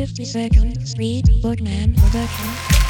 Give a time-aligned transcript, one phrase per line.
[0.00, 2.00] Fifty-second Street, Bookman Productions.
[2.10, 2.89] Production.